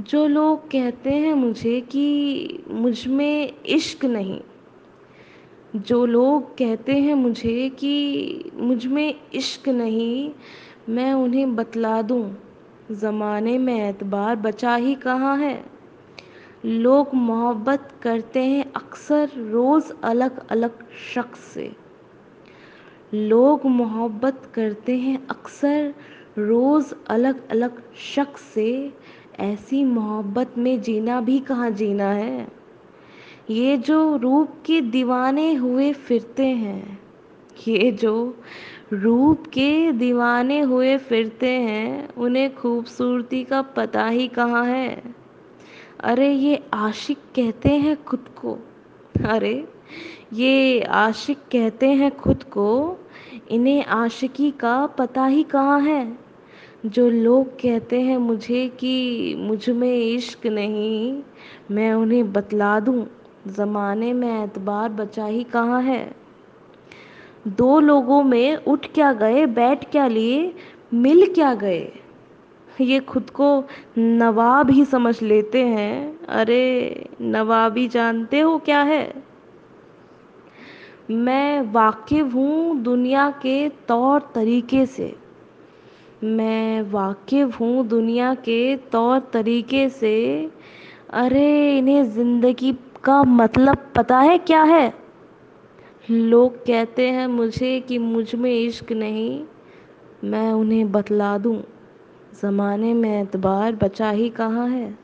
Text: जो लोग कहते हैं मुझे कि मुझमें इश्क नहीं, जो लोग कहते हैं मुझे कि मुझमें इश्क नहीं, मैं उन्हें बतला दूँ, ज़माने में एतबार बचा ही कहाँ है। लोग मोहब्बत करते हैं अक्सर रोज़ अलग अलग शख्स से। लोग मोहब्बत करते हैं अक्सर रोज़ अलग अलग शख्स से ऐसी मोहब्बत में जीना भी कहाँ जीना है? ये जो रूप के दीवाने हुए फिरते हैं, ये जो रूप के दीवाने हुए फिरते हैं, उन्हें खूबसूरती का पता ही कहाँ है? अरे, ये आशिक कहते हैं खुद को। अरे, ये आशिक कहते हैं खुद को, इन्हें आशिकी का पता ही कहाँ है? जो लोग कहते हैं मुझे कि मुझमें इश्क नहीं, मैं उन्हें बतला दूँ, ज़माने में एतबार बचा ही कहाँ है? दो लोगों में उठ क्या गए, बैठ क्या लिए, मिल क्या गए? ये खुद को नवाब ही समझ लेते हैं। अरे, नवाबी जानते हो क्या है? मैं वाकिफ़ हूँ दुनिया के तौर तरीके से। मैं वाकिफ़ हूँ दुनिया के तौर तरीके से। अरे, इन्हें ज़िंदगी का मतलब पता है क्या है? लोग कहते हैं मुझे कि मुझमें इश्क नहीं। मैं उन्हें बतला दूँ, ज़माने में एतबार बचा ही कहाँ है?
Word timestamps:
जो 0.00 0.26
लोग 0.26 0.66
कहते 0.66 1.10
हैं 1.10 1.34
मुझे 1.34 1.80
कि 1.80 2.64
मुझमें 2.70 3.52
इश्क 3.66 4.04
नहीं, 4.04 4.40
जो 5.76 6.06
लोग 6.06 6.54
कहते 6.54 6.92
हैं 6.92 7.14
मुझे 7.14 7.68
कि 7.68 8.50
मुझमें 8.54 9.14
इश्क 9.34 9.68
नहीं, 9.68 10.30
मैं 10.88 11.12
उन्हें 11.12 11.56
बतला 11.56 12.02
दूँ, 12.02 12.36
ज़माने 12.92 13.58
में 13.58 13.88
एतबार 13.88 14.36
बचा 14.36 14.74
ही 14.74 14.94
कहाँ 14.94 15.36
है। 15.38 15.64
लोग 16.64 17.14
मोहब्बत 17.14 17.88
करते 18.02 18.44
हैं 18.44 18.72
अक्सर 18.72 19.30
रोज़ 19.36 19.92
अलग 20.02 20.48
अलग 20.48 20.90
शख्स 21.14 21.40
से। 21.40 21.72
लोग 23.14 23.66
मोहब्बत 23.66 24.50
करते 24.54 24.96
हैं 24.96 25.26
अक्सर 25.26 25.94
रोज़ 26.38 26.94
अलग 27.06 27.48
अलग 27.48 27.82
शख्स 27.96 28.42
से 28.42 28.92
ऐसी 29.40 29.84
मोहब्बत 29.84 30.54
में 30.58 30.82
जीना 30.82 31.20
भी 31.20 31.38
कहाँ 31.38 31.70
जीना 31.70 32.10
है? 32.10 32.48
ये 33.50 33.76
जो 33.76 34.16
रूप 34.16 34.48
के 34.66 34.80
दीवाने 34.80 35.54
हुए 35.54 35.92
फिरते 35.92 36.46
हैं, 36.46 37.00
ये 37.68 37.92
जो 37.92 38.36
रूप 38.92 39.46
के 39.46 39.92
दीवाने 39.92 40.60
हुए 40.60 40.98
फिरते 40.98 41.50
हैं, 41.50 42.14
उन्हें 42.14 42.54
खूबसूरती 42.54 43.44
का 43.44 43.62
पता 43.62 44.08
ही 44.08 44.28
कहाँ 44.28 44.64
है? 44.64 45.14
अरे, 46.00 46.32
ये 46.32 46.62
आशिक 46.74 47.18
कहते 47.18 47.68
हैं 47.68 48.04
खुद 48.04 48.24
को। 48.40 48.58
अरे, 49.24 49.68
ये 50.32 50.80
आशिक 50.80 51.38
कहते 51.38 51.88
हैं 51.88 52.16
खुद 52.16 52.42
को, 52.42 52.96
इन्हें 53.50 53.84
आशिकी 53.84 54.50
का 54.50 54.86
पता 54.86 55.26
ही 55.26 55.42
कहाँ 55.42 55.80
है? 55.80 56.18
जो 56.86 57.10
लोग 57.10 57.48
कहते 57.48 58.00
हैं 58.00 58.18
मुझे 58.18 58.68
कि 58.68 59.34
मुझमें 59.38 59.94
इश्क 59.94 60.46
नहीं, 60.46 61.22
मैं 61.70 61.94
उन्हें 61.94 62.32
बतला 62.32 62.80
दूँ, 62.80 63.06
ज़माने 63.48 64.12
में 64.12 64.44
एतबार 64.44 64.88
बचा 64.88 65.26
ही 65.26 65.44
कहाँ 65.44 65.82
है? 65.82 66.12
दो 67.48 67.80
लोगों 67.80 68.22
में 68.22 68.56
उठ 68.56 68.86
क्या 68.94 69.12
गए, 69.12 69.46
बैठ 69.46 69.90
क्या 69.90 70.06
लिए, 70.06 70.54
मिल 70.94 71.34
क्या 71.34 71.54
गए? 71.54 71.92
ये 72.80 73.00
खुद 73.00 73.30
को 73.30 73.64
नवाब 73.98 74.70
ही 74.70 74.84
समझ 74.84 75.22
लेते 75.22 75.62
हैं। 75.66 76.18
अरे, 76.26 77.06
नवाबी 77.20 77.88
जानते 77.88 78.40
हो 78.40 78.58
क्या 78.58 78.82
है? 78.82 79.14
मैं 81.10 81.72
वाकिफ़ 81.72 82.26
हूँ 82.26 82.82
दुनिया 82.82 83.30
के 83.30 83.68
तौर 83.68 84.32
तरीके 84.34 84.86
से। 84.86 85.21
मैं 86.24 86.82
वाकिफ़ 86.82 87.56
हूँ 87.56 87.86
दुनिया 87.86 88.34
के 88.34 88.76
तौर 88.76 89.20
तरीके 89.32 89.88
से। 89.88 90.50
अरे, 91.10 91.78
इन्हें 91.78 92.04
ज़िंदगी 92.04 92.72
का 93.04 93.22
मतलब 93.22 93.92
पता 93.96 94.18
है 94.18 94.38
क्या 94.38 94.62
है? 94.62 94.94
लोग 96.10 96.56
कहते 96.56 97.10
हैं 97.10 97.26
मुझे 97.26 97.80
कि 97.80 97.98
मुझमें 97.98 98.54
इश्क 98.54 98.92
नहीं। 98.92 99.44
मैं 100.24 100.52
उन्हें 100.52 100.92
बतला 100.92 101.38
दूँ, 101.38 101.62
ज़माने 102.42 102.94
में 102.94 103.22
एतबार 103.22 103.72
बचा 103.72 104.10
ही 104.10 104.28
कहाँ 104.28 104.68
है? 104.68 104.98